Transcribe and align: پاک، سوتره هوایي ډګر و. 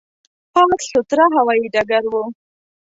پاک، 0.53 0.79
سوتره 0.91 1.25
هوایي 1.35 1.65
ډګر 1.73 2.03
و. 2.07 2.13